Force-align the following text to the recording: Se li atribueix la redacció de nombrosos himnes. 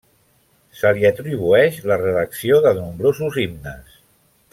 Se 0.77 0.91
li 0.99 1.05
atribueix 1.09 1.77
la 1.91 1.99
redacció 2.05 2.57
de 2.67 2.71
nombrosos 2.79 3.39
himnes. 3.45 4.01